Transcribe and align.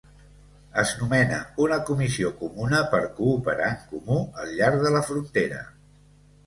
Es 0.83 0.93
nomena 1.01 1.37
una 1.65 1.77
comissió 1.91 2.31
comuna 2.41 2.81
per 2.95 3.03
cooperar 3.21 3.69
en 3.75 3.79
comú 3.95 4.19
al 4.45 4.59
llarg 4.59 4.85
de 4.89 4.97
la 4.99 5.09
frontera. 5.13 5.63